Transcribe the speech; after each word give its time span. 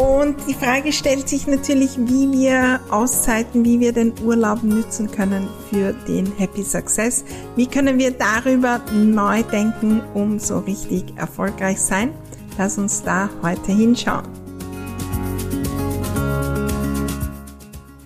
und 0.00 0.36
die 0.48 0.54
Frage 0.54 0.92
stellt 0.92 1.28
sich 1.28 1.46
natürlich, 1.46 1.90
wie 1.98 2.32
wir 2.32 2.80
Auszeiten, 2.88 3.66
wie 3.66 3.80
wir 3.80 3.92
den 3.92 4.14
Urlaub 4.24 4.62
nützen 4.62 5.10
können 5.10 5.46
für 5.68 5.92
den 6.08 6.32
Happy 6.38 6.62
Success. 6.62 7.22
Wie 7.54 7.66
können 7.66 7.98
wir 7.98 8.10
darüber 8.10 8.80
neu 8.94 9.42
denken, 9.42 10.00
um 10.14 10.38
so 10.38 10.60
richtig 10.60 11.04
erfolgreich 11.18 11.78
sein? 11.82 12.14
Lass 12.56 12.78
uns 12.78 13.02
da 13.02 13.28
heute 13.42 13.72
hinschauen. 13.72 14.26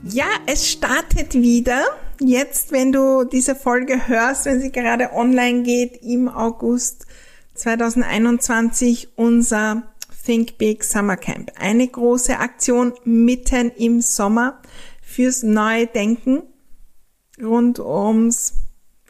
Ja, 0.03 0.27
es 0.47 0.69
startet 0.69 1.35
wieder. 1.35 1.85
Jetzt, 2.19 2.73
wenn 2.73 2.91
du 2.91 3.23
diese 3.23 3.55
Folge 3.55 4.09
hörst, 4.09 4.47
wenn 4.47 4.61
sie 4.61 4.73
gerade 4.73 5.13
online 5.13 5.63
geht, 5.63 6.03
im 6.03 6.29
August 6.29 7.07
2021, 7.55 9.11
unser 9.15 9.94
Think 10.25 10.57
Big 10.59 10.83
Summer 10.85 11.17
Camp. 11.17 11.53
Eine 11.57 11.87
große 11.87 12.39
Aktion 12.39 12.95
mitten 13.05 13.71
im 13.71 14.01
Sommer 14.01 14.61
fürs 15.03 15.43
neue 15.43 15.87
Denken 15.87 16.43
rund 17.43 17.79
ums 17.79 18.55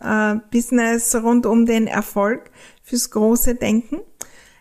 äh, 0.01 0.37
Business, 0.51 1.15
rund 1.15 1.47
um 1.47 1.67
den 1.67 1.87
Erfolg, 1.87 2.51
fürs 2.83 3.11
große 3.11 3.55
Denken. 3.55 4.01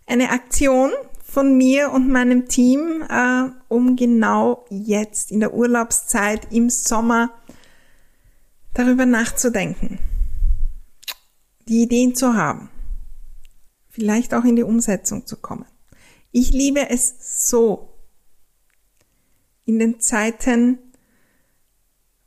Eine 0.05 0.29
Aktion 0.29 0.91
von 1.23 1.57
mir 1.57 1.91
und 1.91 2.09
meinem 2.09 2.47
Team, 2.47 3.03
äh, 3.09 3.49
um 3.67 3.95
genau 3.95 4.65
jetzt 4.69 5.31
in 5.31 5.39
der 5.39 5.53
Urlaubszeit 5.53 6.51
im 6.51 6.69
Sommer 6.69 7.31
darüber 8.73 9.05
nachzudenken, 9.05 9.99
die 11.67 11.83
Ideen 11.83 12.13
zu 12.13 12.35
haben, 12.35 12.69
vielleicht 13.89 14.33
auch 14.33 14.43
in 14.43 14.55
die 14.55 14.63
Umsetzung 14.63 15.25
zu 15.25 15.37
kommen. 15.37 15.65
Ich 16.35 16.51
liebe 16.51 16.89
es 16.89 17.47
so, 17.47 17.93
in 19.65 19.77
den 19.77 19.99
Zeiten, 19.99 20.79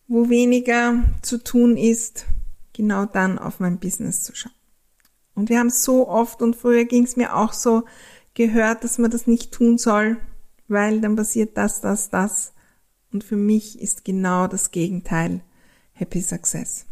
wo 0.06 0.28
weniger 0.28 1.02
zu 1.22 1.42
tun 1.42 1.76
ist, 1.76 2.24
genau 2.72 3.04
dann 3.04 3.36
auf 3.36 3.58
mein 3.58 3.80
Business 3.80 4.22
zu 4.22 4.32
schauen. 4.32 4.52
Und 5.34 5.48
wir 5.48 5.58
haben 5.58 5.70
so 5.70 6.08
oft, 6.08 6.40
und 6.40 6.54
früher 6.54 6.84
ging 6.84 7.02
es 7.02 7.16
mir 7.16 7.34
auch 7.34 7.52
so, 7.52 7.82
gehört, 8.34 8.84
dass 8.84 8.98
man 8.98 9.10
das 9.10 9.26
nicht 9.26 9.50
tun 9.50 9.76
soll, 9.76 10.18
weil 10.68 11.00
dann 11.00 11.16
passiert 11.16 11.56
das, 11.56 11.80
das, 11.80 12.08
das. 12.08 12.52
Und 13.12 13.24
für 13.24 13.36
mich 13.36 13.80
ist 13.80 14.04
genau 14.04 14.46
das 14.46 14.70
Gegenteil 14.70 15.42
Happy 15.90 16.20
Success. 16.20 16.86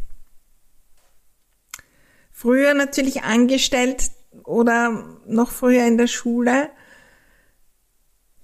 Früher 2.32 2.74
natürlich 2.74 3.22
angestellt 3.22 4.10
oder 4.42 5.20
noch 5.28 5.52
früher 5.52 5.86
in 5.86 5.96
der 5.96 6.08
Schule 6.08 6.70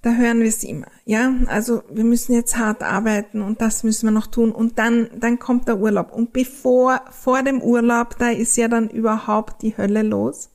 da 0.01 0.13
hören 0.13 0.39
wir 0.39 0.47
es 0.47 0.63
immer. 0.63 0.87
Ja, 1.05 1.33
also 1.45 1.83
wir 1.91 2.03
müssen 2.03 2.33
jetzt 2.33 2.57
hart 2.57 2.81
arbeiten 2.81 3.41
und 3.41 3.61
das 3.61 3.83
müssen 3.83 4.07
wir 4.07 4.11
noch 4.11 4.27
tun 4.27 4.51
und 4.51 4.79
dann, 4.79 5.09
dann 5.19 5.37
kommt 5.37 5.67
der 5.67 5.77
Urlaub. 5.77 6.11
Und 6.11 6.33
bevor, 6.33 7.01
vor 7.11 7.43
dem 7.43 7.61
Urlaub, 7.61 8.17
da 8.17 8.29
ist 8.29 8.57
ja 8.57 8.67
dann 8.67 8.89
überhaupt 8.89 9.61
die 9.61 9.77
Hölle 9.77 10.01
los. 10.01 10.49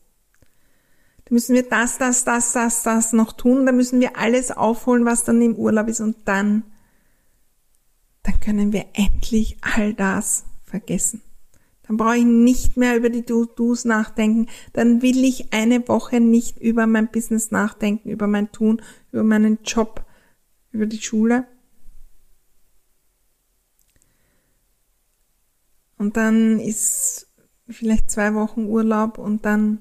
Da 1.26 1.34
müssen 1.34 1.54
wir 1.54 1.68
das, 1.68 1.98
das, 1.98 2.24
das, 2.24 2.52
das, 2.52 2.82
das 2.82 3.12
noch 3.12 3.32
tun. 3.32 3.66
Da 3.66 3.72
müssen 3.72 4.00
wir 4.00 4.16
alles 4.16 4.50
aufholen, 4.50 5.04
was 5.04 5.24
dann 5.24 5.40
im 5.40 5.54
Urlaub 5.54 5.88
ist 5.88 6.00
und 6.00 6.16
dann, 6.24 6.64
dann 8.24 8.40
können 8.40 8.72
wir 8.72 8.86
endlich 8.94 9.58
all 9.60 9.94
das 9.94 10.44
vergessen. 10.64 11.22
Dann 11.88 11.96
brauche 11.96 12.16
ich 12.16 12.24
nicht 12.24 12.76
mehr 12.76 12.96
über 12.96 13.10
die 13.10 13.24
Do-Dos 13.24 13.84
nachdenken. 13.84 14.48
Dann 14.72 15.02
will 15.02 15.24
ich 15.24 15.52
eine 15.52 15.86
Woche 15.88 16.20
nicht 16.20 16.58
über 16.58 16.86
mein 16.86 17.10
Business 17.10 17.50
nachdenken, 17.50 18.10
über 18.10 18.26
mein 18.26 18.50
Tun, 18.52 18.82
über 19.12 19.22
meinen 19.22 19.58
Job, 19.64 20.04
über 20.72 20.86
die 20.86 21.00
Schule. 21.00 21.46
Und 25.98 26.16
dann 26.16 26.60
ist 26.60 27.28
vielleicht 27.68 28.10
zwei 28.10 28.34
Wochen 28.34 28.66
Urlaub 28.66 29.18
und 29.18 29.44
dann 29.44 29.80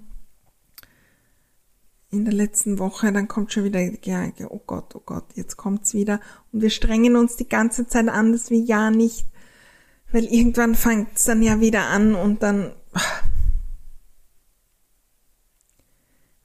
in 2.12 2.24
der 2.24 2.34
letzten 2.34 2.80
Woche, 2.80 3.12
dann 3.12 3.28
kommt 3.28 3.52
schon 3.52 3.66
wieder 3.66 3.80
die 3.80 4.00
Gedanke, 4.00 4.48
oh 4.50 4.62
Gott, 4.66 4.96
oh 4.96 5.02
Gott, 5.06 5.26
jetzt 5.36 5.58
kommt's 5.58 5.94
wieder. 5.94 6.22
Und 6.52 6.62
wir 6.62 6.70
strengen 6.70 7.16
uns 7.18 7.36
die 7.36 7.50
ganze 7.50 7.88
Zeit 7.88 8.08
an, 8.08 8.32
dass 8.32 8.50
wir 8.50 8.60
ja 8.60 8.90
nicht 8.90 9.26
weil 10.16 10.26
irgendwann 10.32 10.76
fängt 10.76 11.18
es 11.18 11.26
dann 11.26 11.42
ja 11.44 11.60
wieder 11.60 11.88
an 11.88 12.16
und 12.16 12.42
dann. 12.42 12.72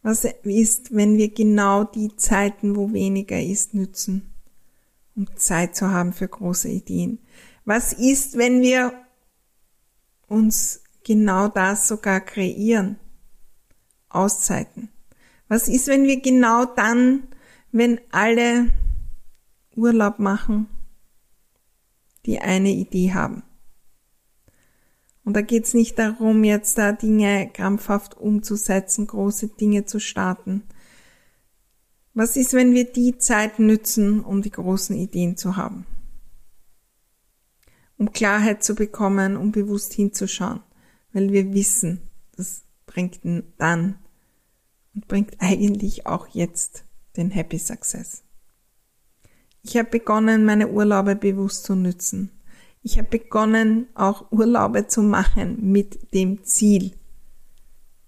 Was 0.03 0.25
ist, 0.25 0.93
wenn 0.93 1.19
wir 1.19 1.33
genau 1.33 1.85
die 1.85 2.17
Zeiten, 2.17 2.75
wo 2.75 2.93
weniger 2.93 3.41
ist, 3.41 3.75
nützen, 3.75 4.35
um 5.15 5.29
Zeit 5.37 5.77
zu 5.77 5.89
haben 5.89 6.13
für 6.13 6.27
große 6.27 6.69
Ideen? 6.69 7.21
Was 7.65 7.93
ist, 7.93 8.37
wenn 8.37 8.61
wir 8.61 8.93
uns 10.27 10.83
genau 11.05 11.47
das 11.47 11.87
sogar 11.87 12.21
kreieren? 12.21 12.99
Auszeiten. 14.09 14.89
Was 15.47 15.69
ist, 15.69 15.87
wenn 15.87 16.03
wir 16.05 16.21
genau 16.21 16.65
dann, 16.65 17.29
wenn 17.71 18.01
alle 18.11 18.75
Urlaub 19.77 20.19
machen, 20.19 20.67
die 22.27 22.41
eine 22.41 22.71
Idee 22.71 23.13
haben? 23.13 23.45
Und 25.25 25.35
da 25.35 25.43
geht's 25.43 25.75
nicht 25.75 25.99
darum, 25.99 26.45
jetzt 26.45 26.79
da 26.79 26.93
Dinge 26.93 27.51
krampfhaft 27.53 28.17
umzusetzen, 28.17 29.07
große 29.07 29.49
Dinge 29.49 29.85
zu 29.85 30.01
starten. 30.01 30.63
Was 32.15 32.37
ist, 32.37 32.55
wenn 32.55 32.75
wir 32.75 32.91
die 32.91 33.19
Zeit 33.19 33.59
nützen, 33.59 34.21
um 34.25 34.43
die 34.43 34.51
großen 34.51 34.97
Ideen 34.97 35.37
zu 35.37 35.57
haben? 35.57 35.87
Um 37.97 38.13
Klarheit 38.13 38.65
zu 38.65 38.75
bekommen, 38.75 39.37
um 39.37 39.53
bewusst 39.53 39.93
hinzuschauen, 39.93 40.61
weil 41.13 41.33
wir 41.33 41.53
wissen, 41.53 42.01
das 42.37 42.63
bringt 42.87 43.21
dann 43.59 43.99
und 44.95 45.07
bringt 45.07 45.37
eigentlich 45.39 46.07
auch 46.07 46.27
jetzt 46.29 46.85
den 47.17 47.31
Happy 47.31 47.59
Success. 47.59 48.23
Ich 49.63 49.77
habe 49.77 49.91
begonnen, 49.91 50.45
meine 50.45 50.69
Urlaube 50.69 51.15
bewusst 51.15 51.65
zu 51.65 51.75
nützen. 51.75 52.31
Ich 52.83 52.97
habe 52.97 53.09
begonnen, 53.09 53.89
auch 53.95 54.33
Urlaube 54.33 54.87
zu 54.87 55.03
machen 55.03 55.71
mit 55.71 56.15
dem 56.15 56.45
Ziel, 56.45 56.93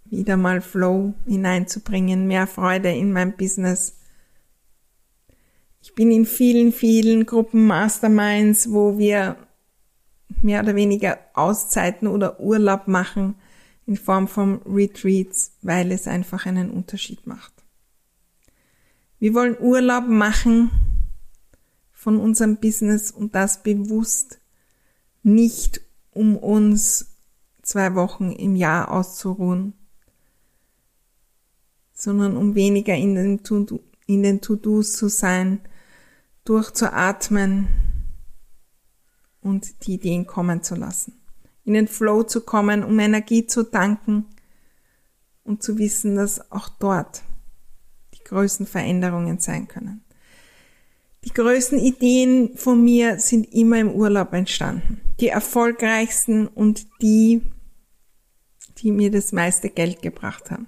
wieder 0.07 0.39
mal 0.39 0.63
Flow 0.63 1.13
hineinzubringen, 1.27 2.27
mehr 2.27 2.47
Freude 2.47 2.91
in 2.91 3.13
mein 3.13 3.37
Business. 3.37 3.99
Ich 5.83 5.95
bin 5.95 6.11
in 6.11 6.25
vielen, 6.25 6.73
vielen 6.73 7.27
Gruppen 7.27 7.67
Masterminds, 7.67 8.71
wo 8.73 8.97
wir 8.97 9.37
mehr 10.41 10.63
oder 10.63 10.75
weniger 10.75 11.19
Auszeiten 11.35 12.09
oder 12.09 12.41
Urlaub 12.41 12.89
machen 12.89 13.35
in 13.85 13.97
Form 13.97 14.27
von 14.27 14.63
Retreats, 14.63 15.53
weil 15.61 15.93
es 15.93 16.09
einfach 16.09 16.47
einen 16.47 16.71
Unterschied 16.71 17.27
macht. 17.27 17.53
Wir 19.19 19.35
wollen 19.35 19.59
Urlaub 19.61 20.09
machen 20.09 20.71
von 21.93 22.19
unserem 22.19 22.57
Business 22.57 23.11
und 23.11 23.35
das 23.35 23.63
bewusst 23.63 24.42
nicht 25.23 25.81
um 26.11 26.37
uns 26.37 27.17
zwei 27.63 27.95
Wochen 27.95 28.33
im 28.33 28.57
Jahr 28.57 28.91
auszuruhen, 28.91 29.75
sondern 31.93 32.37
um 32.37 32.55
weniger 32.55 32.95
in 32.95 33.15
den, 33.15 34.41
To-Dos 34.41 34.93
zu 34.93 35.09
sein, 35.09 35.61
durchzuatmen 36.45 37.69
und 39.41 39.87
die 39.87 39.95
Ideen 39.95 40.27
kommen 40.27 40.63
zu 40.63 40.75
lassen. 40.75 41.23
in 41.65 41.75
den 41.75 41.89
Flow 41.89 42.25
zu 42.25 42.41
kommen, 42.41 42.83
um 42.83 42.99
Energie 42.99 43.47
zu 43.47 43.63
tanken 43.63 44.27
und 45.45 45.63
zu 45.63 45.79
wissen, 45.79 46.17
dass 46.17 46.51
auch 46.51 46.69
dort 46.69 47.23
die 48.15 48.25
größten 48.25 48.67
Veränderungen 48.67 49.39
sein 49.39 49.69
können. 49.69 50.05
Die 51.25 51.33
größten 51.33 51.79
Ideen 51.79 52.57
von 52.57 52.83
mir 52.83 53.21
sind 53.21 53.53
immer 53.55 53.79
im 53.79 53.93
Urlaub 53.93 54.33
entstanden. 54.33 55.01
Die 55.21 55.29
erfolgreichsten 55.29 56.49
und 56.49 56.87
die, 57.01 57.43
die 58.79 58.91
mir 58.91 59.11
das 59.11 59.31
meiste 59.31 59.71
Geld 59.71 60.03
gebracht 60.03 60.51
haben. 60.51 60.67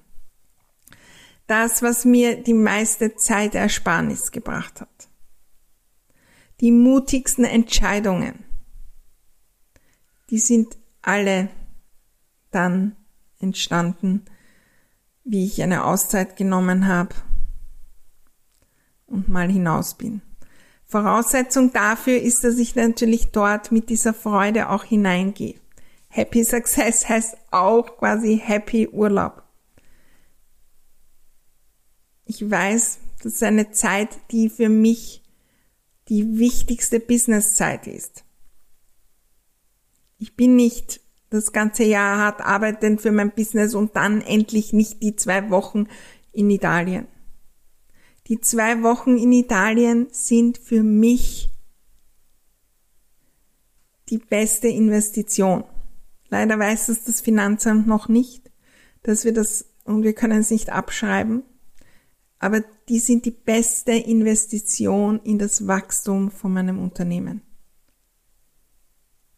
Das, 1.48 1.82
was 1.82 2.04
mir 2.04 2.40
die 2.40 2.54
meiste 2.54 3.16
Zeitersparnis 3.16 4.30
gebracht 4.30 4.80
hat. 4.80 5.08
Die 6.60 6.70
mutigsten 6.70 7.44
Entscheidungen. 7.44 8.44
Die 10.30 10.38
sind 10.38 10.78
alle 11.02 11.48
dann 12.52 12.96
entstanden, 13.40 14.24
wie 15.24 15.44
ich 15.44 15.62
eine 15.62 15.84
Auszeit 15.84 16.36
genommen 16.36 16.86
habe 16.86 17.14
und 19.06 19.28
mal 19.28 19.50
hinaus 19.50 19.94
bin. 19.94 20.22
Voraussetzung 20.86 21.72
dafür 21.72 22.20
ist, 22.20 22.44
dass 22.44 22.58
ich 22.58 22.74
natürlich 22.76 23.32
dort 23.32 23.72
mit 23.72 23.88
dieser 23.88 24.14
Freude 24.14 24.70
auch 24.70 24.84
hineingehe. 24.84 25.56
Happy 26.08 26.44
Success 26.44 27.08
heißt 27.08 27.36
auch 27.50 27.96
quasi 27.98 28.40
Happy 28.42 28.88
Urlaub. 28.88 29.42
Ich 32.26 32.48
weiß, 32.48 32.98
das 33.22 33.34
ist 33.34 33.42
eine 33.42 33.72
Zeit, 33.72 34.10
die 34.30 34.48
für 34.48 34.68
mich 34.68 35.22
die 36.08 36.38
wichtigste 36.38 37.00
Businesszeit 37.00 37.86
ist. 37.86 38.24
Ich 40.18 40.36
bin 40.36 40.56
nicht 40.56 41.00
das 41.30 41.52
ganze 41.52 41.84
Jahr 41.84 42.18
hart 42.18 42.40
arbeiten 42.40 42.98
für 42.98 43.10
mein 43.10 43.32
Business 43.32 43.74
und 43.74 43.96
dann 43.96 44.20
endlich 44.20 44.72
nicht 44.72 45.02
die 45.02 45.16
zwei 45.16 45.50
Wochen 45.50 45.88
in 46.32 46.50
Italien. 46.50 47.06
Die 48.28 48.40
zwei 48.40 48.82
Wochen 48.82 49.18
in 49.18 49.32
Italien 49.32 50.08
sind 50.10 50.56
für 50.56 50.82
mich 50.82 51.50
die 54.08 54.18
beste 54.18 54.68
Investition. 54.68 55.64
Leider 56.28 56.58
weiß 56.58 56.88
es 56.88 57.04
das 57.04 57.20
Finanzamt 57.20 57.86
noch 57.86 58.08
nicht, 58.08 58.50
dass 59.02 59.24
wir 59.24 59.32
das, 59.32 59.66
und 59.84 60.02
wir 60.02 60.14
können 60.14 60.40
es 60.40 60.50
nicht 60.50 60.70
abschreiben, 60.70 61.42
aber 62.38 62.62
die 62.88 62.98
sind 62.98 63.26
die 63.26 63.30
beste 63.30 63.92
Investition 63.92 65.20
in 65.20 65.38
das 65.38 65.66
Wachstum 65.66 66.30
von 66.30 66.52
meinem 66.52 66.78
Unternehmen. 66.78 67.42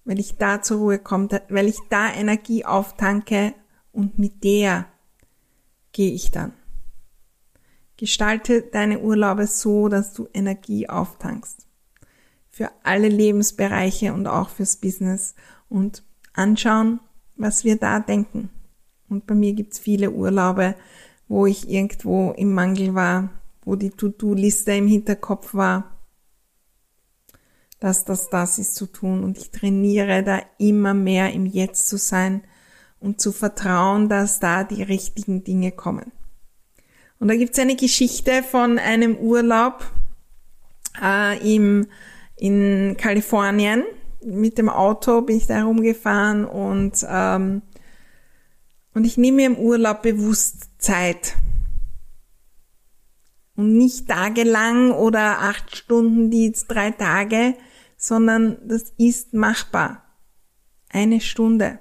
Weil 0.05 0.21
ich 0.21 0.37
da 0.37 0.63
zur 0.63 0.79
Ruhe 0.79 0.99
komme, 1.01 1.43
weil 1.49 1.67
ich 1.67 1.79
da 1.91 2.13
Energie 2.13 2.65
auftanke 2.65 3.55
und 3.91 4.19
mit 4.19 4.45
der 4.45 4.87
gehe 5.93 6.13
ich 6.13 6.31
dann. 6.31 6.53
Gestalte 7.97 8.63
deine 8.63 9.01
Urlaube 9.01 9.47
so, 9.47 9.89
dass 9.89 10.13
du 10.13 10.29
Energie 10.35 10.89
auftankst. 10.89 11.67
Für 12.51 12.71
alle 12.83 13.09
Lebensbereiche 13.09 14.13
und 14.13 14.27
auch 14.27 14.51
fürs 14.51 14.77
Business 14.77 15.35
und 15.69 16.03
anschauen, 16.35 17.01
was 17.37 17.65
wir 17.65 17.77
da 17.77 18.01
denken. 18.01 18.51
Und 19.09 19.27
bei 19.27 19.35
mir 19.35 19.53
gibt's 19.53 19.79
viele 19.79 20.11
Urlaube, 20.11 20.75
wo 21.29 21.47
ich 21.47 21.69
irgendwo 21.69 22.33
im 22.33 22.53
Mangel 22.53 22.95
war, 22.95 23.31
wo 23.65 23.77
die 23.77 23.91
To-Do-Liste 23.91 24.73
im 24.73 24.87
Hinterkopf 24.87 25.55
war, 25.55 25.97
dass 27.81 28.05
das 28.05 28.31
das 28.31 28.59
ist 28.59 28.75
zu 28.75 28.87
tun. 28.87 29.25
Und 29.25 29.39
ich 29.39 29.51
trainiere 29.51 30.23
da 30.23 30.41
immer 30.59 30.95
mehr 30.95 31.33
im 31.33 31.47
Jetzt 31.47 31.89
zu 31.89 31.99
sein 31.99 32.43
und 33.01 33.21
zu 33.21 33.33
vertrauen, 33.33 34.09
dass 34.09 34.41
da 34.41 34.65
die 34.65 34.83
richtigen 34.83 35.45
Dinge 35.45 35.73
kommen. 35.73 36.13
Und 37.19 37.29
da 37.29 37.37
gibt's 37.37 37.59
eine 37.59 37.77
Geschichte 37.77 38.43
von 38.43 38.79
einem 38.79 39.17
Urlaub 39.17 39.85
äh, 41.03 41.55
im, 41.55 41.87
in 42.37 42.97
Kalifornien. 42.99 43.85
Mit 44.23 44.59
dem 44.59 44.69
Auto 44.69 45.23
bin 45.23 45.37
ich 45.37 45.47
da 45.47 45.63
rumgefahren 45.65 46.45
und, 46.45 47.07
ähm, 47.09 47.63
und 48.95 49.05
ich 49.05 49.17
nehme 49.17 49.37
mir 49.37 49.47
im 49.47 49.57
Urlaub 49.57 50.03
bewusst 50.03 50.71
Zeit. 50.79 51.35
Und 53.55 53.79
nicht 53.79 54.09
tagelang 54.09 54.91
oder 54.91 55.41
acht 55.41 55.77
Stunden, 55.77 56.31
die 56.31 56.47
jetzt 56.47 56.67
drei 56.67 56.91
Tage, 56.91 57.55
sondern 57.97 58.59
das 58.69 58.93
ist 58.99 59.33
machbar. 59.33 60.03
Eine 60.91 61.21
Stunde 61.21 61.79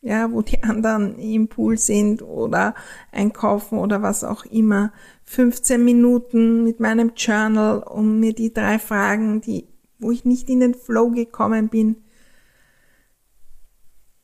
ja, 0.00 0.30
wo 0.30 0.42
die 0.42 0.62
anderen 0.62 1.18
im 1.18 1.48
Pool 1.48 1.76
sind 1.76 2.22
oder 2.22 2.74
einkaufen 3.10 3.78
oder 3.78 4.02
was 4.02 4.24
auch 4.24 4.44
immer. 4.44 4.92
15 5.24 5.84
Minuten 5.84 6.64
mit 6.64 6.80
meinem 6.80 7.12
Journal, 7.16 7.82
um 7.82 8.20
mir 8.20 8.32
die 8.32 8.52
drei 8.52 8.78
Fragen, 8.78 9.40
die, 9.40 9.66
wo 9.98 10.10
ich 10.10 10.24
nicht 10.24 10.48
in 10.48 10.60
den 10.60 10.74
Flow 10.74 11.10
gekommen 11.10 11.68
bin, 11.68 11.96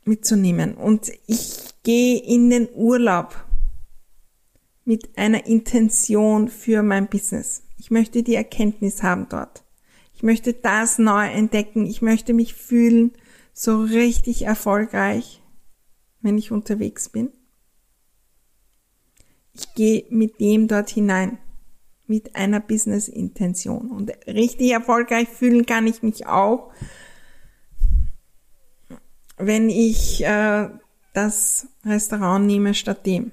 mitzunehmen. 0.04 0.74
Und 0.74 1.10
ich 1.26 1.74
gehe 1.82 2.22
in 2.22 2.50
den 2.50 2.68
Urlaub 2.74 3.34
mit 4.84 5.18
einer 5.18 5.46
Intention 5.46 6.48
für 6.48 6.82
mein 6.82 7.08
Business. 7.08 7.62
Ich 7.78 7.90
möchte 7.90 8.22
die 8.22 8.34
Erkenntnis 8.34 9.02
haben 9.02 9.28
dort. 9.28 9.64
Ich 10.14 10.22
möchte 10.22 10.52
das 10.52 10.98
neu 10.98 11.26
entdecken. 11.26 11.86
Ich 11.86 12.00
möchte 12.00 12.32
mich 12.32 12.54
fühlen 12.54 13.12
so 13.52 13.82
richtig 13.82 14.42
erfolgreich 14.42 15.42
wenn 16.24 16.38
ich 16.38 16.50
unterwegs 16.50 17.08
bin. 17.08 17.30
Ich 19.52 19.72
gehe 19.74 20.04
mit 20.10 20.40
dem 20.40 20.66
dort 20.66 20.90
hinein, 20.90 21.38
mit 22.06 22.34
einer 22.34 22.60
Business-Intention. 22.60 23.90
Und 23.90 24.10
richtig 24.26 24.72
erfolgreich 24.72 25.28
fühlen 25.28 25.66
kann 25.66 25.86
ich 25.86 26.02
mich 26.02 26.26
auch, 26.26 26.72
wenn 29.36 29.68
ich 29.68 30.24
äh, 30.24 30.68
das 31.12 31.68
Restaurant 31.84 32.46
nehme 32.46 32.74
statt 32.74 33.06
dem 33.06 33.30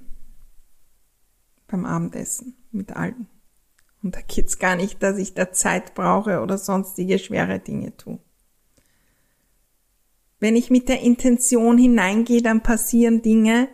beim 1.68 1.86
Abendessen 1.86 2.56
mit 2.72 2.96
allen. 2.96 3.28
Und 4.04 4.16
da 4.16 4.22
geht's 4.22 4.60
gar 4.60 4.76
nicht, 4.76 5.02
dass 5.02 5.18
ich 5.18 5.34
da 5.34 5.52
Zeit 5.52 5.94
brauche 5.96 6.42
oder 6.42 6.58
sonstige 6.58 7.20
schwere 7.20 7.60
Dinge 7.60 7.96
tue. 7.96 8.20
Wenn 10.42 10.56
ich 10.56 10.71
mit 10.71 10.90
der 10.90 11.02
Intention 11.02 11.78
hineingehe, 11.78 12.42
dann 12.42 12.62
passieren 12.62 13.21
Dinge, 13.21 13.69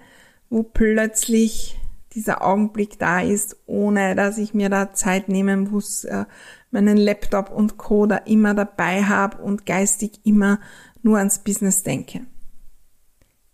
wo 0.49 0.63
plötzlich 0.63 1.79
dieser 2.11 2.45
Augenblick 2.45 2.99
da 2.99 3.21
ist, 3.21 3.55
ohne 3.67 4.15
dass 4.15 4.37
ich 4.37 4.53
mir 4.53 4.69
da 4.69 4.91
Zeit 4.93 5.29
nehmen 5.29 5.71
muss, 5.71 6.03
äh, 6.03 6.25
meinen 6.69 6.97
Laptop 6.97 7.51
und 7.51 7.77
Co. 7.77 8.05
da 8.05 8.17
immer 8.17 8.53
dabei 8.53 9.03
habe 9.05 9.41
und 9.41 9.65
geistig 9.65 10.19
immer 10.25 10.59
nur 11.03 11.19
ans 11.19 11.39
Business 11.39 11.83
denke. 11.83 12.25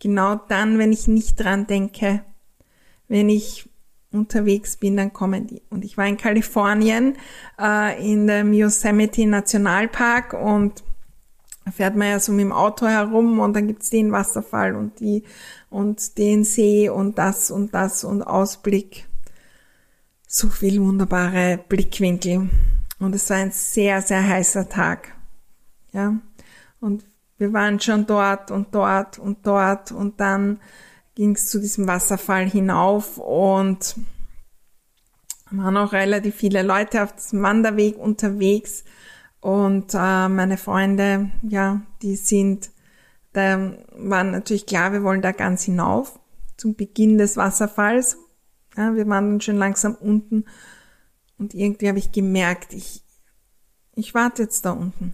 Genau 0.00 0.34
dann, 0.34 0.78
wenn 0.78 0.92
ich 0.92 1.06
nicht 1.06 1.36
dran 1.36 1.68
denke, 1.68 2.24
wenn 3.06 3.28
ich 3.28 3.70
unterwegs 4.10 4.76
bin, 4.76 4.96
dann 4.96 5.12
kommen 5.12 5.46
die. 5.46 5.62
Und 5.70 5.84
ich 5.84 5.96
war 5.96 6.06
in 6.08 6.16
Kalifornien 6.16 7.16
äh, 7.60 8.12
in 8.12 8.26
dem 8.26 8.52
Yosemite 8.52 9.24
Nationalpark 9.24 10.32
und 10.32 10.82
fährt 11.72 11.96
man 11.96 12.08
ja 12.08 12.20
so 12.20 12.32
mit 12.32 12.42
dem 12.42 12.52
Auto 12.52 12.86
herum 12.86 13.40
und 13.40 13.54
dann 13.54 13.66
gibt's 13.66 13.90
den 13.90 14.12
Wasserfall 14.12 14.74
und 14.74 15.00
die 15.00 15.24
und 15.70 16.18
den 16.18 16.44
See 16.44 16.88
und 16.88 17.18
das 17.18 17.50
und 17.50 17.72
das 17.72 18.04
und 18.04 18.22
Ausblick. 18.22 19.08
So 20.26 20.48
viel 20.48 20.80
wunderbare 20.80 21.58
Blickwinkel. 21.68 22.50
Und 22.98 23.14
es 23.14 23.30
war 23.30 23.38
ein 23.38 23.50
sehr, 23.50 24.02
sehr 24.02 24.26
heißer 24.26 24.68
Tag. 24.68 25.14
Ja. 25.92 26.18
Und 26.80 27.04
wir 27.38 27.52
waren 27.52 27.80
schon 27.80 28.06
dort 28.06 28.50
und 28.50 28.74
dort 28.74 29.18
und 29.18 29.46
dort 29.46 29.90
und 29.92 30.20
dann 30.20 30.60
ging's 31.14 31.48
zu 31.48 31.60
diesem 31.60 31.86
Wasserfall 31.86 32.48
hinauf 32.48 33.18
und 33.18 33.96
waren 35.50 35.76
auch 35.76 35.92
relativ 35.92 36.34
viele 36.34 36.62
Leute 36.62 37.02
auf 37.02 37.14
diesem 37.14 37.42
Wanderweg 37.42 37.96
unterwegs 37.96 38.84
und 39.44 39.92
äh, 39.92 40.28
meine 40.30 40.56
Freunde, 40.56 41.30
ja, 41.42 41.82
die 42.00 42.16
sind, 42.16 42.70
da 43.34 43.76
waren 43.94 44.30
natürlich 44.30 44.64
klar, 44.64 44.94
wir 44.94 45.02
wollen 45.02 45.20
da 45.20 45.32
ganz 45.32 45.64
hinauf 45.64 46.18
zum 46.56 46.76
Beginn 46.76 47.18
des 47.18 47.36
Wasserfalls. 47.36 48.16
Ja, 48.74 48.94
wir 48.94 49.06
waren 49.06 49.32
dann 49.32 49.40
schon 49.42 49.58
langsam 49.58 49.96
unten 49.96 50.46
und 51.36 51.52
irgendwie 51.52 51.88
habe 51.88 51.98
ich 51.98 52.10
gemerkt, 52.10 52.72
ich, 52.72 53.02
ich 53.94 54.14
warte 54.14 54.44
jetzt 54.44 54.64
da 54.64 54.70
unten. 54.70 55.12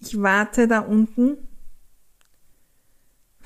Ich 0.00 0.20
warte 0.20 0.66
da 0.66 0.80
unten, 0.80 1.36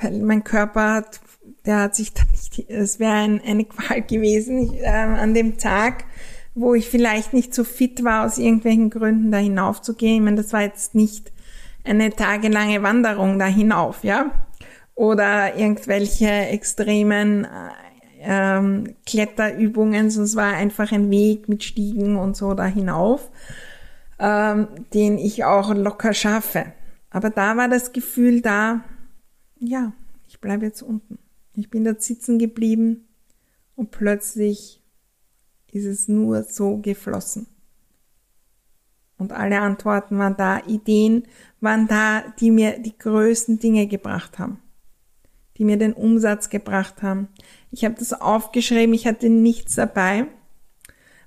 weil 0.01 0.19
mein 0.23 0.45
Körper 0.45 0.95
hat, 0.95 1.21
der 1.67 1.81
hat 1.81 1.95
sich 1.95 2.15
da 2.15 2.23
nicht, 2.31 2.71
es 2.71 2.99
wäre 2.99 3.13
ein, 3.13 3.39
eine 3.43 3.67
Qual 3.67 4.01
gewesen 4.01 4.57
ich, 4.57 4.81
äh, 4.81 4.87
an 4.87 5.35
dem 5.35 5.59
Tag 5.59 6.07
wo 6.55 6.75
ich 6.75 6.89
vielleicht 6.89 7.33
nicht 7.33 7.55
so 7.55 7.65
fit 7.65 8.05
war, 8.05 8.27
aus 8.27 8.39
irgendwelchen 8.39 8.91
Gründen 8.91 9.31
da 9.31 9.39
hinaufzugehen. 9.39 10.17
Ich 10.17 10.23
meine, 10.23 10.37
das 10.37 10.53
war 10.53 10.63
jetzt 10.63 10.95
nicht 10.95 11.33
eine 11.85 12.11
tagelange 12.11 12.83
Wanderung 12.83 13.39
da 13.39 13.47
hinauf, 13.47 14.05
ja? 14.05 14.31
Oder 14.95 15.57
irgendwelche 15.57 16.29
extremen 16.29 17.47
ähm, 18.21 18.95
Kletterübungen, 19.07 20.11
sonst 20.11 20.37
war 20.37 20.55
einfach 20.55 20.93
ein 20.93 21.11
Weg 21.11 21.49
mit 21.49 21.65
Stiegen 21.65 22.17
und 22.17 22.37
so 22.37 22.55
da 22.55 22.67
hinauf, 22.67 23.31
ähm, 24.19 24.69
den 24.95 25.19
ich 25.19 25.45
auch 25.45 25.75
locker 25.75 26.15
schaffe. 26.15 26.67
Aber 27.11 27.31
da 27.31 27.57
war 27.57 27.69
das 27.69 27.93
Gefühl 27.93 28.43
da, 28.43 28.85
ja, 29.59 29.93
ich 30.29 30.41
bleibe 30.41 30.67
jetzt 30.67 30.83
unten. 30.83 31.19
Ich 31.55 31.69
bin 31.69 31.85
dort 31.85 32.03
sitzen 32.03 32.39
geblieben 32.39 33.09
und 33.75 33.91
plötzlich 33.91 34.82
ist 35.73 35.87
es 35.87 36.07
nur 36.07 36.45
so 36.45 36.77
geflossen. 36.77 37.47
Und 39.19 39.33
alle 39.33 39.61
Antworten 39.61 40.19
waren 40.19 40.37
da, 40.37 40.61
Ideen 40.67 41.25
waren 41.61 41.89
da, 41.89 42.23
die 42.41 42.51
mir 42.51 42.79
die 42.79 42.97
größten 42.97 43.59
Dinge 43.59 43.87
gebracht 43.87 44.39
haben, 44.39 44.59
die 45.57 45.65
mir 45.65 45.77
den 45.77 45.93
Umsatz 45.93 46.51
gebracht 46.51 47.03
haben. 47.03 47.29
Ich 47.71 47.85
habe 47.85 47.95
das 47.99 48.13
aufgeschrieben, 48.13 48.95
ich 48.95 49.07
hatte 49.07 49.29
nichts 49.29 49.77
dabei, 49.77 50.27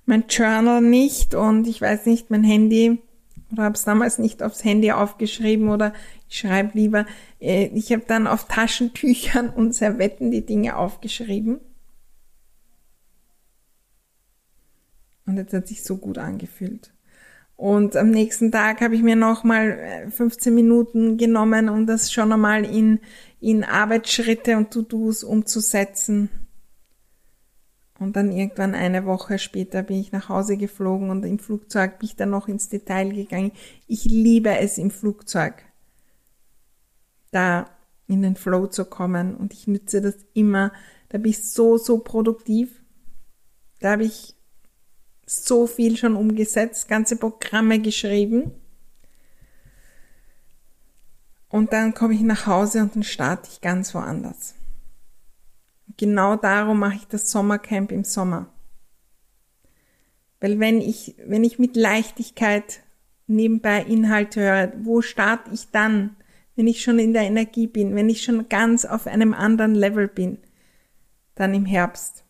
mein 0.06 0.26
Journal 0.30 0.82
nicht 0.82 1.36
und 1.36 1.68
ich 1.68 1.82
weiß 1.82 2.06
nicht, 2.06 2.30
mein 2.30 2.44
Handy 2.44 3.02
oder 3.52 3.64
habe 3.64 3.76
es 3.76 3.84
damals 3.84 4.18
nicht 4.20 4.44
aufs 4.44 4.64
Handy 4.64 4.92
aufgeschrieben 4.92 5.70
oder 5.70 5.94
ich 6.30 6.40
schreibe 6.40 6.78
lieber, 6.78 7.06
äh, 7.40 7.68
ich 7.68 7.92
habe 7.92 8.04
dann 8.08 8.28
auf 8.28 8.48
Taschentüchern 8.48 9.50
und 9.56 9.74
Servetten 9.74 10.32
die 10.32 10.46
Dinge 10.46 10.76
aufgeschrieben. 10.76 11.60
Und 15.26 15.38
jetzt 15.38 15.54
hat 15.54 15.68
sich 15.68 15.84
so 15.84 15.98
gut 15.98 16.18
angefühlt. 16.18 16.94
Und 17.58 17.96
am 17.96 18.12
nächsten 18.12 18.52
Tag 18.52 18.82
habe 18.82 18.96
ich 18.96 19.02
mir 19.02 19.16
nochmal 19.16 20.08
15 20.10 20.52
äh, 20.52 20.56
Minuten 20.56 21.18
genommen, 21.18 21.70
um 21.70 21.88
das 21.88 22.12
schon 22.12 22.34
einmal 22.34 22.66
in, 22.66 23.00
in 23.40 23.64
Arbeitsschritte 23.64 24.58
und 24.58 24.72
To-Dos 24.72 25.24
umzusetzen. 25.24 26.30
Und 27.98 28.18
dann 28.18 28.32
irgendwann 28.34 28.76
eine 28.76 29.06
Woche 29.06 29.40
später 29.40 29.84
bin 29.84 30.02
ich 30.02 30.12
nach 30.12 30.28
Hause 30.28 30.58
geflogen 30.58 31.10
und 31.10 31.24
im 31.24 31.40
Flugzeug 31.40 32.00
bin 32.00 32.10
ich 32.10 32.18
dann 32.18 32.30
noch 32.30 32.50
ins 32.50 32.68
Detail 32.68 33.14
gegangen. 33.14 33.54
Ich 33.88 34.04
liebe 34.04 34.58
es 34.58 34.78
im 34.78 34.92
Flugzeug, 34.92 35.54
da 37.32 37.70
in 38.08 38.22
den 38.22 38.36
Flow 38.36 38.68
zu 38.68 38.84
kommen 38.84 39.36
und 39.36 39.54
ich 39.54 39.66
nütze 39.68 40.02
das 40.02 40.18
immer. 40.34 40.74
Da 41.08 41.18
bin 41.18 41.32
ich 41.32 41.50
so, 41.50 41.78
so 41.78 42.00
produktiv. 42.00 42.84
Da 43.80 43.92
habe 43.92 44.04
ich 44.04 44.35
so 45.26 45.68
viel 45.68 45.98
schon 45.98 46.16
umgesetzt, 46.16 46.88
ganze 46.88 47.18
Programme 47.18 47.80
geschrieben. 47.80 48.52
Und 51.50 51.74
dann 51.74 51.94
komme 51.94 52.14
ich 52.14 52.22
nach 52.22 52.48
Hause 52.48 52.82
und 52.82 52.96
dann 52.96 53.04
starte 53.04 53.50
ich 53.52 53.62
ganz 53.62 53.94
woanders. 53.96 54.56
Genau 55.98 56.36
darum 56.36 56.80
mache 56.80 56.96
ich 56.96 57.08
das 57.08 57.32
Sommercamp 57.32 57.92
im 57.92 58.04
Sommer. 58.04 58.48
Weil 60.42 60.60
wenn 60.60 60.82
ich, 60.82 61.16
wenn 61.26 61.44
ich 61.44 61.58
mit 61.58 61.76
Leichtigkeit 61.76 62.82
nebenbei 63.28 63.82
Inhalte 63.84 64.42
höre, 64.42 64.74
wo 64.84 65.02
starte 65.02 65.52
ich 65.54 65.72
dann, 65.72 66.18
wenn 66.56 66.68
ich 66.68 66.82
schon 66.82 67.00
in 67.00 67.14
der 67.14 67.24
Energie 67.24 67.68
bin, 67.68 67.96
wenn 67.96 68.10
ich 68.10 68.24
schon 68.24 68.50
ganz 68.50 68.86
auf 68.86 69.08
einem 69.08 69.34
anderen 69.34 69.76
Level 69.76 70.08
bin, 70.08 70.38
dann 71.36 71.54
im 71.54 71.66
Herbst. 71.66 72.25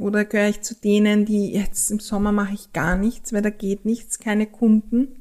Oder 0.00 0.24
gehöre 0.24 0.48
ich 0.48 0.62
zu 0.62 0.74
denen, 0.74 1.26
die 1.26 1.52
jetzt 1.52 1.90
im 1.90 2.00
Sommer 2.00 2.32
mache 2.32 2.54
ich 2.54 2.72
gar 2.72 2.96
nichts, 2.96 3.34
weil 3.34 3.42
da 3.42 3.50
geht 3.50 3.84
nichts, 3.84 4.18
keine 4.18 4.46
Kunden. 4.46 5.20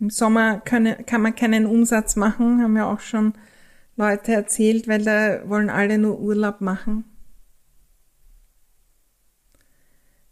Im 0.00 0.10
Sommer 0.10 0.58
kann, 0.58 1.06
kann 1.06 1.22
man 1.22 1.36
keinen 1.36 1.66
Umsatz 1.66 2.16
machen, 2.16 2.60
haben 2.60 2.74
wir 2.74 2.88
auch 2.88 2.98
schon 2.98 3.34
Leute 3.94 4.32
erzählt, 4.32 4.88
weil 4.88 5.04
da 5.04 5.48
wollen 5.48 5.70
alle 5.70 5.98
nur 5.98 6.18
Urlaub 6.18 6.60
machen. 6.60 7.04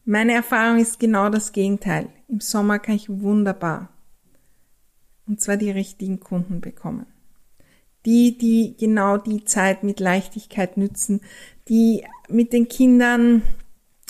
Meine 0.04 0.33
Erfahrung 0.33 0.80
ist 0.80 0.99
genau 0.99 1.30
das 1.30 1.52
Gegenteil. 1.52 2.09
Im 2.28 2.40
Sommer 2.40 2.80
kann 2.80 2.97
ich 2.97 3.09
wunderbar 3.09 3.90
und 5.28 5.40
zwar 5.40 5.56
die 5.56 5.71
richtigen 5.71 6.18
Kunden 6.18 6.61
bekommen. 6.61 7.06
Die, 8.04 8.37
die 8.37 8.76
genau 8.78 9.16
die 9.16 9.45
Zeit 9.45 9.83
mit 9.83 9.99
Leichtigkeit 10.00 10.76
nützen, 10.76 11.21
die 11.68 12.04
mit 12.28 12.52
den 12.52 12.68
Kindern 12.68 13.42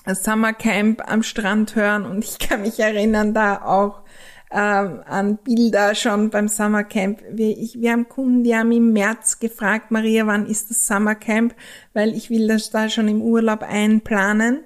Summercamp 0.07 1.03
am 1.11 1.23
Strand 1.23 1.75
hören 1.75 2.05
und 2.05 2.25
ich 2.25 2.39
kann 2.39 2.63
mich 2.63 2.79
erinnern 2.79 3.35
da 3.35 3.63
auch 3.63 4.03
ähm, 4.51 5.03
an 5.05 5.39
Bilder 5.39 5.95
schon 5.95 6.31
beim 6.31 6.49
Summercamp. 6.49 7.21
Wir, 7.33 7.59
ich, 7.59 7.81
wir 7.81 7.93
haben 7.93 8.09
Kunden, 8.09 8.45
die 8.45 8.55
haben 8.55 8.71
im 8.71 8.93
März 8.93 9.41
gefragt, 9.41 9.91
Maria, 9.91 10.27
wann 10.27 10.47
ist 10.47 10.71
das 10.71 10.87
Summercamp? 10.87 11.55
Weil 11.93 12.15
ich 12.15 12.31
will 12.31 12.47
das 12.47 12.71
da 12.71 12.89
schon 12.89 13.09
im 13.09 13.21
Urlaub 13.21 13.63
einplanen. 13.63 14.61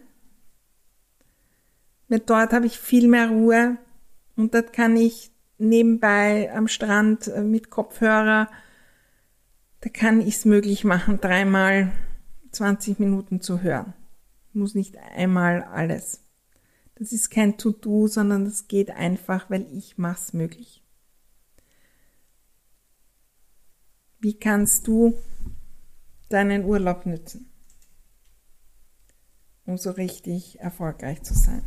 Weil 2.08 2.20
dort 2.20 2.52
habe 2.52 2.66
ich 2.66 2.78
viel 2.78 3.08
mehr 3.08 3.28
Ruhe 3.28 3.78
und 4.36 4.54
dort 4.54 4.72
kann 4.72 4.96
ich 4.96 5.30
nebenbei 5.58 6.50
am 6.54 6.68
Strand 6.68 7.28
äh, 7.28 7.42
mit 7.42 7.70
Kopfhörer, 7.70 8.48
da 9.82 9.88
kann 9.88 10.20
ich 10.20 10.36
es 10.36 10.44
möglich 10.44 10.84
machen, 10.84 11.20
dreimal 11.20 11.90
20 12.52 12.98
Minuten 12.98 13.40
zu 13.40 13.62
hören. 13.62 13.94
Muss 14.52 14.74
nicht 14.74 14.96
einmal 14.98 15.62
alles. 15.62 16.20
Das 16.96 17.12
ist 17.12 17.30
kein 17.30 17.56
To-Do, 17.56 18.08
sondern 18.08 18.44
das 18.44 18.68
geht 18.68 18.90
einfach, 18.90 19.48
weil 19.48 19.66
ich 19.72 19.96
mach's 19.96 20.32
möglich. 20.32 20.82
Wie 24.18 24.38
kannst 24.38 24.86
du 24.86 25.14
deinen 26.28 26.64
Urlaub 26.64 27.06
nützen, 27.06 27.50
um 29.64 29.78
so 29.78 29.92
richtig 29.92 30.60
erfolgreich 30.60 31.22
zu 31.22 31.32
sein? 31.32 31.62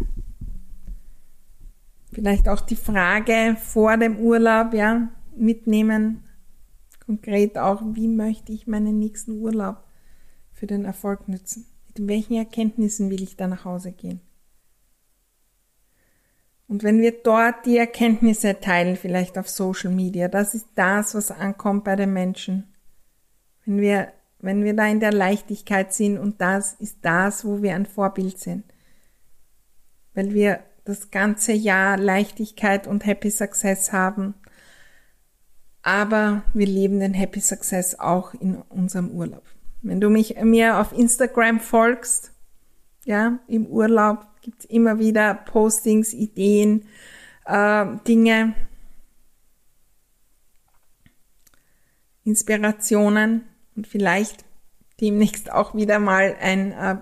Vielleicht 2.12 2.48
auch 2.48 2.62
die 2.62 2.76
Frage 2.76 3.58
vor 3.60 3.98
dem 3.98 4.18
Urlaub, 4.18 4.76
ja, 4.76 5.10
mitnehmen. 5.36 6.24
Konkret 7.04 7.58
auch, 7.58 7.82
wie 7.96 8.08
möchte 8.08 8.52
ich 8.52 8.68
meinen 8.68 9.00
nächsten 9.00 9.32
Urlaub 9.32 9.84
für 10.64 10.68
den 10.68 10.86
Erfolg 10.86 11.28
nützen? 11.28 11.66
Mit 11.90 12.08
welchen 12.08 12.36
Erkenntnissen 12.36 13.10
will 13.10 13.22
ich 13.22 13.36
da 13.36 13.48
nach 13.48 13.66
Hause 13.66 13.92
gehen? 13.92 14.22
Und 16.70 16.84
wenn 16.84 17.02
wir 17.02 17.12
dort 17.22 17.66
die 17.66 17.76
Erkenntnisse 17.76 18.62
teilen, 18.62 18.96
vielleicht 18.96 19.38
auf 19.38 19.50
Social 19.50 19.92
Media, 19.92 20.30
das 20.30 20.56
ist 20.56 20.68
das, 20.76 21.16
was 21.16 21.32
ankommt 21.32 21.84
bei 21.84 21.98
den 21.98 22.14
Menschen. 22.14 22.74
Wenn 23.66 23.82
wir, 23.82 24.14
wenn 24.40 24.64
wir 24.64 24.74
da 24.74 24.88
in 24.88 25.02
der 25.02 25.12
Leichtigkeit 25.12 25.94
sind 25.94 26.18
und 26.18 26.40
das 26.40 26.72
ist 26.76 27.00
das, 27.02 27.44
wo 27.44 27.62
wir 27.62 27.76
ein 27.76 27.86
Vorbild 27.86 28.40
sind. 28.40 28.64
Weil 30.14 30.34
wir 30.34 30.62
das 30.86 31.12
ganze 31.12 31.52
Jahr 31.52 31.98
Leichtigkeit 31.98 32.88
und 32.88 33.06
Happy 33.06 33.32
Success 33.32 33.92
haben. 33.92 34.34
Aber 35.82 36.44
wir 36.54 36.68
leben 36.68 37.02
den 37.02 37.14
Happy 37.14 37.42
Success 37.42 38.00
auch 38.00 38.34
in 38.34 38.56
unserem 38.56 39.12
Urlaub. 39.12 39.44
Wenn 39.84 40.00
du 40.00 40.10
mich 40.10 40.36
mir 40.42 40.80
auf 40.80 40.94
Instagram 40.94 41.60
folgst, 41.60 42.32
ja, 43.06 43.40
im 43.48 43.66
Urlaub 43.68 44.26
gibt's 44.42 44.64
immer 44.66 44.98
wieder 44.98 45.34
Postings, 45.34 46.14
Ideen, 46.14 46.86
äh, 47.46 47.86
Dinge, 48.08 48.56
Inspirationen 52.24 53.44
und 53.76 53.86
vielleicht 53.86 54.46
demnächst 55.02 55.52
auch 55.52 55.76
wieder 55.76 56.00
mal 56.00 56.38
ein 56.40 56.72
äh, 56.72 56.98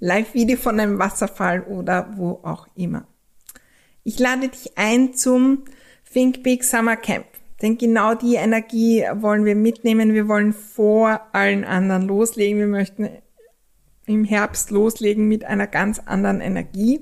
Live-Video 0.00 0.58
von 0.58 0.78
einem 0.78 0.98
Wasserfall 0.98 1.62
oder 1.62 2.10
wo 2.16 2.40
auch 2.42 2.68
immer. 2.74 3.06
Ich 4.04 4.18
lade 4.18 4.48
dich 4.48 4.76
ein 4.76 5.14
zum 5.14 5.64
Think 6.12 6.42
Big 6.42 6.64
Summer 6.64 6.96
Camp. 6.96 7.26
Denn 7.62 7.78
genau 7.78 8.14
die 8.14 8.34
Energie 8.34 9.04
wollen 9.14 9.44
wir 9.44 9.56
mitnehmen. 9.56 10.12
Wir 10.12 10.28
wollen 10.28 10.52
vor 10.52 11.20
allen 11.32 11.64
anderen 11.64 12.02
loslegen. 12.02 12.58
Wir 12.58 12.66
möchten 12.66 13.08
im 14.06 14.24
Herbst 14.24 14.70
loslegen 14.70 15.26
mit 15.26 15.44
einer 15.44 15.66
ganz 15.66 15.98
anderen 15.98 16.40
Energie. 16.40 17.00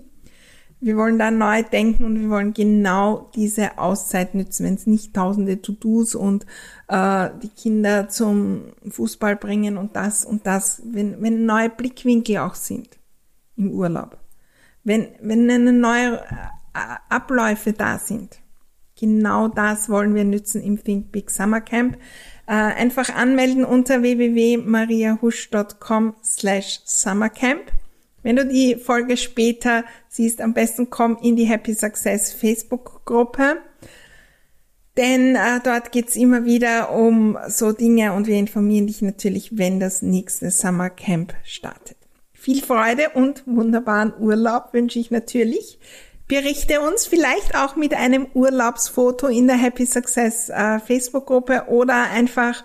Wir 0.81 0.97
wollen 0.97 1.19
da 1.19 1.31
neu 1.31 1.63
denken 1.63 2.05
und 2.05 2.21
wir 2.21 2.29
wollen 2.29 2.53
genau 2.53 3.31
diese 3.35 3.79
Auszeit 3.79 4.35
nützen, 4.35 4.67
wenn 4.67 4.75
es 4.75 4.87
nicht 4.87 5.15
tausende 5.15 5.63
To-Dos 5.63 6.15
und 6.15 6.45
äh, 6.89 7.31
die 7.43 7.49
Kinder 7.49 8.11
zum 8.11 8.73
Fußball 8.87 9.37
bringen 9.37 9.79
und 9.79 9.97
das 9.97 10.27
und 10.27 10.47
das, 10.47 10.83
wenn, 10.85 11.23
wenn 11.23 11.47
neue 11.47 11.71
Blickwinkel 11.71 12.37
auch 12.39 12.55
sind 12.55 12.99
im 13.57 13.71
Urlaub. 13.71 14.19
Wenn, 14.83 15.09
wenn 15.23 15.51
eine 15.51 15.73
neue 15.73 16.17
äh, 16.17 16.79
Abläufe 17.09 17.73
da 17.73 17.99
sind. 17.99 18.41
Genau 18.99 19.49
das 19.49 19.89
wollen 19.89 20.15
wir 20.15 20.25
nützen 20.25 20.63
im 20.63 20.83
Think 20.83 21.11
Big 21.11 21.31
Summer 21.31 21.61
Camp. 21.61 21.97
Äh, 22.47 22.53
einfach 22.53 23.15
anmelden 23.15 23.65
unter 23.65 24.03
www.mariahusch.com 24.03 26.15
slash 26.23 26.81
summercamp. 26.85 27.73
Wenn 28.23 28.37
du 28.37 28.47
die 28.47 28.77
Folge 28.77 29.17
später 29.17 29.85
siehst, 30.09 30.41
am 30.41 30.55
besten 30.55 30.91
komm 30.91 31.19
in 31.23 31.37
die 31.37 31.45
Happy 31.45 31.75
Success 31.75 32.33
Facebook 32.33 33.05
Gruppe. 33.05 33.59
Denn 34.97 35.35
äh, 35.35 35.61
dort 35.63 35.91
geht's 35.91 36.17
immer 36.17 36.45
wieder 36.45 36.93
um 36.93 37.37
so 37.49 37.73
Dinge 37.73 38.13
und 38.13 38.27
wir 38.27 38.37
informieren 38.37 38.87
dich 38.87 39.03
natürlich, 39.03 39.59
wenn 39.59 39.81
das 39.81 40.03
nächste 40.03 40.51
Summer 40.51 40.89
Camp 40.89 41.35
startet. 41.43 41.97
Viel 42.33 42.63
Freude 42.63 43.11
und 43.15 43.43
wunderbaren 43.47 44.13
Urlaub 44.19 44.73
wünsche 44.73 44.99
ich 44.99 45.11
natürlich. 45.11 45.79
Berichte 46.27 46.81
uns 46.81 47.07
vielleicht 47.07 47.55
auch 47.55 47.77
mit 47.77 47.93
einem 47.93 48.27
Urlaubsfoto 48.33 49.27
in 49.27 49.47
der 49.47 49.57
Happy 49.57 49.85
Success 49.85 50.49
äh, 50.49 50.81
Facebook-Gruppe 50.81 51.65
oder 51.69 52.11
einfach 52.11 52.65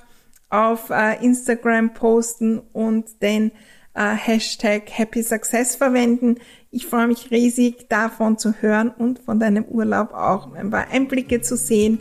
auf 0.50 0.90
äh, 0.90 1.24
Instagram 1.24 1.94
posten 1.94 2.60
und 2.72 3.22
den 3.22 3.52
äh, 3.94 4.16
Hashtag 4.16 4.84
Happy 4.90 5.22
Success 5.24 5.76
verwenden. 5.76 6.38
Ich 6.72 6.88
freue 6.88 7.08
mich 7.08 7.32
riesig 7.32 7.90
davon 7.90 8.38
zu 8.38 8.54
hören 8.62 8.90
und 8.90 9.20
von 9.20 9.40
deinem 9.40 9.66
Urlaub 9.66 10.14
auch 10.14 10.54
ein 10.54 10.70
paar 10.70 10.88
Einblicke 10.90 11.42
zu 11.42 11.58
sehen. 11.58 12.00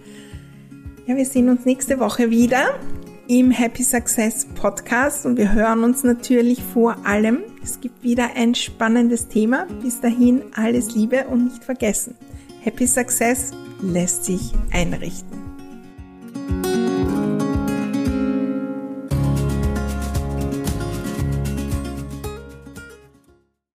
Ja, 1.06 1.16
wir 1.16 1.26
sehen 1.26 1.48
uns 1.48 1.64
nächste 1.64 1.98
Woche 1.98 2.30
wieder 2.30 2.78
im 3.28 3.50
Happy 3.50 3.82
Success 3.82 4.47
Podcast 4.54 5.26
und 5.26 5.37
wir 5.37 5.52
hören 5.52 5.85
uns 5.85 6.02
natürlich 6.02 6.62
vor 6.62 6.97
allem. 7.04 7.42
Es 7.62 7.78
gibt 7.78 8.02
wieder 8.02 8.30
ein 8.35 8.54
spannendes 8.54 9.28
Thema. 9.28 9.66
Bis 9.82 10.00
dahin 10.00 10.40
alles 10.54 10.94
Liebe 10.94 11.26
und 11.28 11.44
nicht 11.44 11.62
vergessen. 11.62 12.14
Happy 12.62 12.87
Success 12.87 13.52
lässt 13.82 14.25
sich 14.25 14.52
einrichten. 14.73 15.48